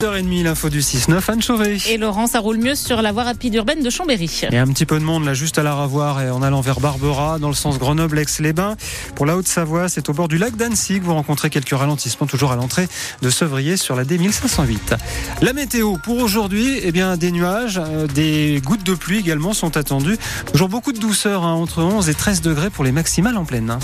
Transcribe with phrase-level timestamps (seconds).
[0.00, 1.76] 8h30, l'info du 6-9, Anne Chauvet.
[1.88, 4.42] Et Laurent, ça roule mieux sur la voie rapide urbaine de Chambéry.
[4.48, 6.40] Il y a un petit peu de monde là, juste à la Ravoir et en
[6.40, 8.76] allant vers Barbera, dans le sens Grenoble-Aix-les-Bains.
[9.16, 12.52] Pour la Haute-Savoie, c'est au bord du lac d'Annecy que vous rencontrez quelques ralentissements, toujours
[12.52, 12.86] à l'entrée
[13.22, 14.96] de Sevrier sur la D1508.
[15.42, 19.76] La météo pour aujourd'hui, eh bien, des nuages, euh, des gouttes de pluie également sont
[19.76, 20.16] attendues.
[20.52, 23.70] Toujours beaucoup de douceur, hein, entre 11 et 13 degrés pour les maximales en pleine.
[23.70, 23.80] hein.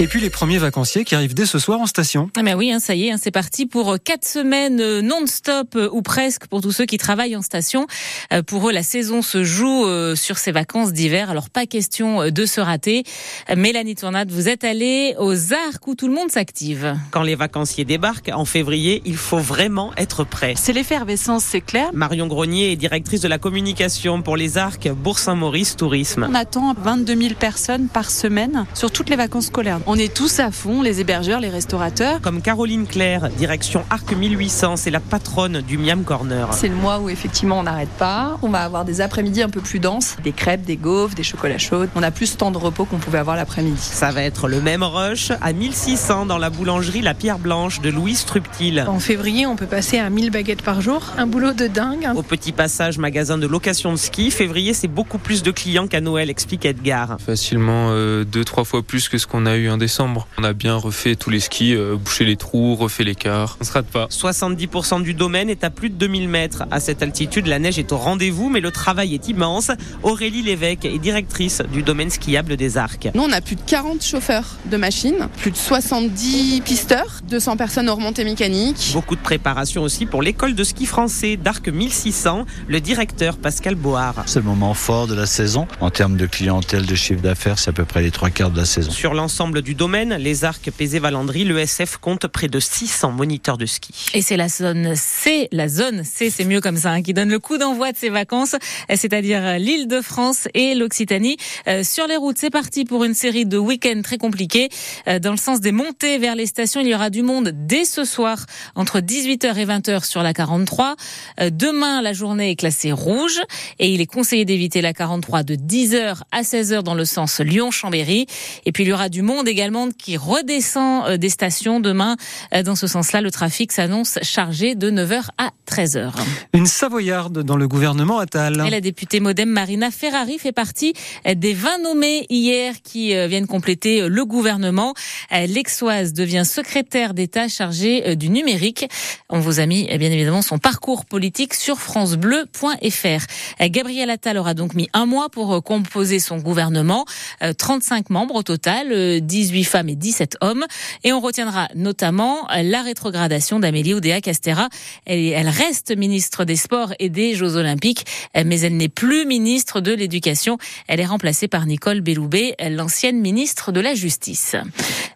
[0.00, 2.30] Et puis les premiers vacanciers qui arrivent dès ce soir en station.
[2.34, 5.76] Ah ben oui, hein, ça y est, hein, c'est parti pour quatre semaines euh, non-stop
[5.76, 7.86] euh, ou presque pour tous ceux qui travaillent en station.
[8.32, 12.22] Euh, Pour eux, la saison se joue euh, sur ces vacances d'hiver, alors pas question
[12.22, 13.04] euh, de se rater.
[13.50, 16.96] Euh, Mélanie Tournade, vous êtes allée aux Arcs où tout le monde s'active.
[17.10, 20.54] Quand les vacanciers débarquent en février, il faut vraiment être prêt.
[20.56, 21.90] C'est l'effervescence, c'est clair.
[21.92, 26.26] Marion Grenier est directrice de la communication pour les Arcs Bourg-Saint-Maurice Tourisme.
[26.30, 29.78] On attend 22 000 personnes par semaine sur toutes les vacances scolaires.
[29.92, 32.20] On est tous à fond, les hébergeurs, les restaurateurs.
[32.20, 36.46] Comme Caroline Claire, direction Arc 1800, c'est la patronne du Miam Corner.
[36.52, 38.38] C'est le mois où effectivement on n'arrête pas.
[38.42, 41.58] On va avoir des après-midi un peu plus denses, des crêpes, des gaufres, des chocolats
[41.58, 41.86] chauds.
[41.96, 43.80] On a plus ce temps de repos qu'on pouvait avoir l'après-midi.
[43.80, 47.90] Ça va être le même rush à 1600 dans la boulangerie La Pierre Blanche de
[47.90, 48.84] Louis Struptil.
[48.86, 51.02] En février, on peut passer à 1000 baguettes par jour.
[51.18, 52.06] Un boulot de dingue.
[52.14, 56.00] Au petit passage magasin de location de ski, février c'est beaucoup plus de clients qu'à
[56.00, 57.16] Noël, explique Edgar.
[57.18, 60.28] facilement euh, deux trois fois plus que ce qu'on a eu en décembre.
[60.38, 63.58] On a bien refait tous les skis, euh, bouché les trous, refait l'écart.
[63.60, 64.06] On se rate pas.
[64.08, 66.62] 70% du domaine est à plus de 2000 mètres.
[66.70, 69.72] À cette altitude, la neige est au rendez-vous, mais le travail est immense.
[70.04, 73.08] Aurélie Lévesque est directrice du domaine skiable des Arcs.
[73.14, 77.88] Nous, on a plus de 40 chauffeurs de machines, plus de 70 pisteurs, 200 personnes
[77.88, 78.90] aux remontées mécaniques.
[78.92, 84.22] Beaucoup de préparation aussi pour l'école de ski français d'Arc 1600, le directeur Pascal Board.
[84.26, 85.66] C'est le moment fort de la saison.
[85.80, 88.58] En termes de clientèle, de chiffre d'affaires, c'est à peu près les trois quarts de
[88.58, 88.90] la saison.
[88.90, 93.66] Sur l'ensemble du domaine, les Arcs Pézé-Valandry, le SF compte près de 600 moniteurs de
[93.66, 93.94] ski.
[94.14, 97.30] Et c'est la zone C, la zone C, c'est mieux comme ça, hein, qui donne
[97.30, 98.56] le coup d'envoi de ces vacances,
[98.88, 101.36] c'est-à-dire l'île de France et l'Occitanie.
[101.68, 104.68] Euh, sur les routes, c'est parti pour une série de week-ends très compliqués.
[105.08, 107.84] Euh, dans le sens des montées vers les stations, il y aura du monde dès
[107.84, 110.96] ce soir entre 18h et 20h sur la 43.
[111.40, 113.40] Euh, demain, la journée est classée rouge
[113.78, 118.26] et il est conseillé d'éviter la 43 de 10h à 16h dans le sens Lyon-Chambéry.
[118.66, 122.16] Et puis il y aura du monde également qui redescend euh, des stations demain.
[122.54, 126.12] Euh, Dans ce sens-là, le trafic s'annonce chargé de 9h à 13h.
[126.54, 128.62] Une Savoyarde dans le gouvernement Attal.
[128.66, 130.94] Et la députée Modem Marina Ferrari fait partie
[131.26, 134.94] euh, des 20 nommés hier qui viennent compléter le gouvernement.
[135.30, 138.86] L'Exoise devient secrétaire d'État chargée du numérique.
[139.28, 143.24] On vous a mis bien évidemment son parcours politique sur francebleu.fr.
[143.68, 147.04] Gabriel Attal aura donc mis un mois pour composer son gouvernement.
[147.42, 150.66] Euh, 35 membres au total, euh, 18 femmes et 17 hommes.
[151.02, 154.68] Et on retiendra notamment la rétrogradation d'Amélie Oudéa Castera.
[155.06, 159.80] Elle, elle reste ministre des Sports et des Jeux Olympiques, mais elle n'est plus ministre
[159.80, 160.58] de l'Éducation.
[160.88, 164.56] Elle est remplacée par Nicole Belloubet, l'ancienne ministre de la Justice.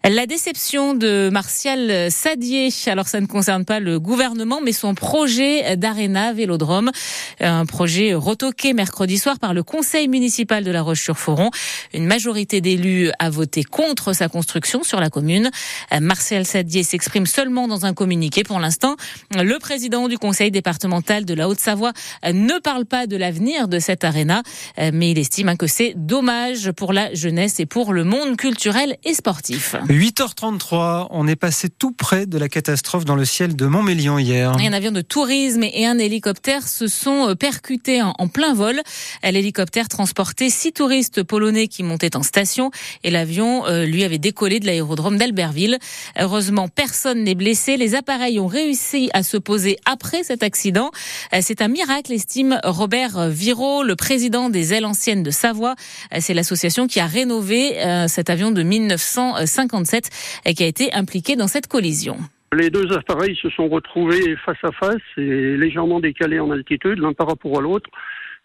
[0.03, 5.77] La déception de Martial Sadier, alors ça ne concerne pas le gouvernement, mais son projet
[5.77, 6.91] d'Arena Vélodrome,
[7.39, 11.51] un projet retoqué mercredi soir par le conseil municipal de La Roche-sur-Foron.
[11.93, 15.51] Une majorité d'élus a voté contre sa construction sur la commune.
[15.93, 18.95] Euh, Martial Sadier s'exprime seulement dans un communiqué pour l'instant.
[19.35, 21.91] Le président du conseil départemental de la Haute-Savoie
[22.25, 24.41] euh, ne parle pas de l'avenir de cette aréna,
[24.79, 28.37] euh, mais il estime hein, que c'est dommage pour la jeunesse et pour le monde
[28.37, 29.75] culturel et sportif.
[29.89, 34.55] 8h33, on est passé tout près de la catastrophe dans le ciel de Montmélian hier.
[34.57, 38.81] Un avion de tourisme et un hélicoptère se sont percutés en, plein vol.
[39.23, 42.71] L'hélicoptère transportait six touristes polonais qui montaient en station
[43.03, 45.77] et l'avion, lui, avait décollé de l'aérodrome d'Albertville.
[46.19, 47.77] Heureusement, personne n'est blessé.
[47.77, 50.91] Les appareils ont réussi à se poser après cet accident.
[51.33, 55.75] Euh, C'est un miracle, estime Robert Viraud, le président des ailes anciennes de Savoie.
[56.13, 60.09] Euh, C'est l'association qui a rénové euh, cet avion de 1957
[60.45, 62.17] et qui a été impliqué dans cette collision.
[62.53, 67.13] Les deux appareils se sont retrouvés face à face et légèrement décalés en altitude, l'un
[67.13, 67.89] par rapport à l'autre.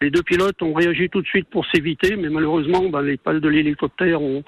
[0.01, 3.39] Les deux pilotes ont réagi tout de suite pour s'éviter, mais malheureusement, ben, les pales
[3.39, 4.43] de l'hélicoptère ont,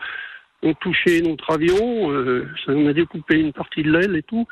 [0.63, 2.11] ont touché notre avion.
[2.11, 4.47] Euh, ça en a découpé une partie de l'aile et tout.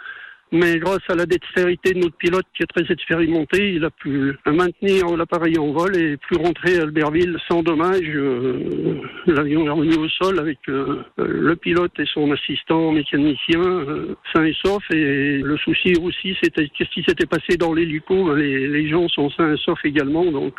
[0.53, 4.37] Mais grâce à la dextérité de notre pilote qui est très expérimenté, il a pu
[4.45, 8.01] maintenir l'appareil en vol et pu rentrer à Albertville sans dommage.
[8.03, 14.15] Euh, L'avion est revenu au sol avec euh, le pilote et son assistant mécanicien euh,
[14.33, 14.83] sains et saufs.
[14.91, 18.35] Et le souci aussi, c'était qu'est-ce qui s'était passé dans l'hélico.
[18.35, 20.55] Les, les gens sont sains et saufs également, donc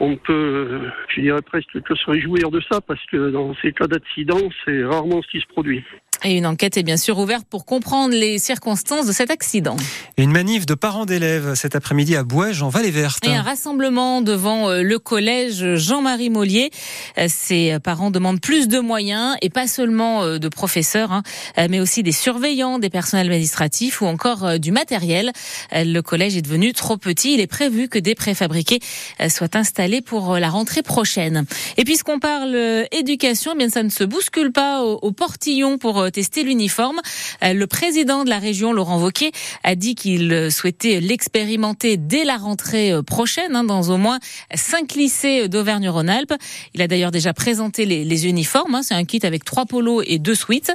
[0.00, 3.86] on peut, je dirais presque que se réjouir de ça parce que dans ces cas
[3.86, 5.84] d'accident, c'est rarement ce qui se produit.
[6.24, 9.76] Et une enquête est bien sûr ouverte pour comprendre les circonstances de cet accident.
[10.16, 13.24] Une manif de parents d'élèves cet après-midi à Bouège en Vallée Verte.
[13.26, 16.70] Et un rassemblement devant euh, le collège Jean-Marie Mollier.
[17.18, 21.22] Euh, ces parents demandent plus de moyens et pas seulement euh, de professeurs, hein,
[21.70, 25.32] mais aussi des surveillants, des personnels administratifs ou encore du matériel.
[25.72, 27.34] Le collège est devenu trop petit.
[27.34, 28.80] Il est prévu que des préfabriqués
[29.28, 31.44] soient installés pour la rentrée prochaine.
[31.76, 36.42] Et puisqu'on parle éducation, eh bien ça ne se bouscule pas au, portillon pour tester
[36.42, 37.00] l'uniforme.
[37.42, 39.32] Le président de la région, Laurent Wauquiez,
[39.64, 44.18] a dit qu'il souhaitait l'expérimenter dès la rentrée prochaine hein, dans au moins
[44.54, 46.34] cinq lycées d'Auvergne-Rhône-Alpes.
[46.74, 48.74] Il a d'ailleurs déjà présenté les, uniformes.
[48.74, 48.82] Hein.
[48.82, 50.72] C'est un kit avec trois polos et deux suites.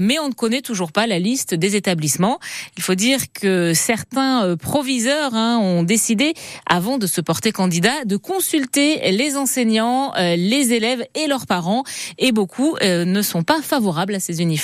[0.00, 2.38] Mais on ne connaît toujours pas la liste des établissements.
[2.76, 6.34] Il faut dire que certains euh, proviseurs hein, ont décidé,
[6.66, 11.84] avant de se porter candidat, de consulter les enseignants, euh, les élèves et leurs parents.
[12.18, 14.58] Et beaucoup euh, ne sont pas favorables à ces uniformes.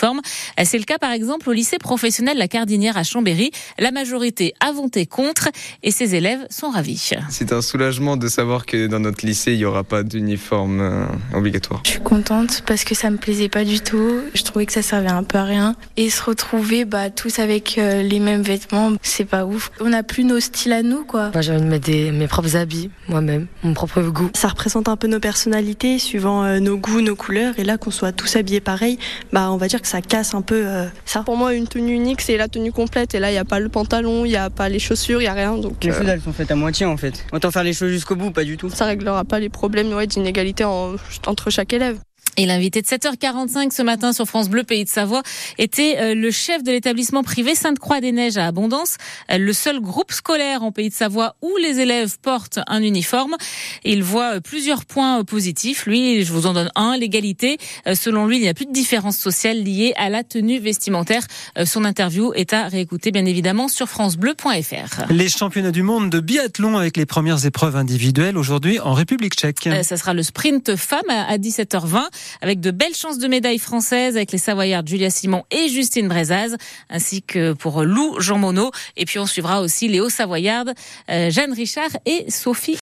[0.62, 3.50] C'est le cas par exemple au lycée professionnel La Cardinière à Chambéry.
[3.78, 5.48] La majorité a voté contre
[5.82, 7.12] et ses élèves sont ravis.
[7.30, 11.82] C'est un soulagement de savoir que dans notre lycée, il n'y aura pas d'uniforme obligatoire.
[11.84, 14.20] Je suis contente parce que ça me plaisait pas du tout.
[14.34, 15.76] Je trouvais que ça servait un peu à rien.
[15.96, 19.70] Et se retrouver bah, tous avec les mêmes vêtements, c'est pas ouf.
[19.80, 21.30] On n'a plus nos styles à nous, quoi.
[21.32, 24.30] Moi, j'ai envie de mettre mes propres habits, moi-même, mon propre goût.
[24.34, 27.54] Ça représente un peu nos personnalités, suivant euh, nos goûts, nos couleurs.
[27.58, 28.98] Et là, qu'on soit tous habillés pareil,
[29.32, 31.22] bah, on va dire que ça casse un peu euh, ça.
[31.22, 33.14] Pour moi, une tenue unique, c'est la tenue complète.
[33.14, 35.24] Et là, il n'y a pas le pantalon, il n'y a pas les chaussures, il
[35.24, 35.56] n'y a rien.
[35.56, 37.24] Donc, les choses, elles sont faites à moitié, en fait.
[37.32, 38.70] Autant faire les choses jusqu'au bout, pas du tout.
[38.70, 41.98] Ça réglera pas les problèmes ouais, d'inégalité entre chaque élève.
[42.36, 45.22] Et l'invité de 7h45 ce matin sur France Bleu Pays de Savoie
[45.58, 48.96] était euh, le chef de l'établissement privé Sainte-Croix-des-Neiges à Abondance,
[49.30, 53.36] euh, le seul groupe scolaire en Pays de Savoie où les élèves portent un uniforme.
[53.84, 55.86] Il voit euh, plusieurs points positifs.
[55.86, 57.58] Lui, je vous en donne un, l'égalité.
[57.94, 61.26] Selon lui, il n'y a plus de différence sociale liée à la tenue vestimentaire.
[61.64, 65.10] Son interview est à réécouter bien évidemment sur francebleu.fr.
[65.10, 69.68] Les championnats du monde de biathlon avec les premières épreuves individuelles aujourd'hui en République tchèque.
[69.82, 72.04] Ça sera le sprint femme à 17h20
[72.40, 76.56] avec de belles chances de médailles françaises avec les Savoyardes Julia Simon et Justine Brezaz,
[76.90, 78.70] ainsi que pour Lou Jean Monod.
[78.96, 80.74] Et puis on suivra aussi les Hauts-Savoyardes,
[81.10, 82.72] euh, Jeanne Richard et Sophie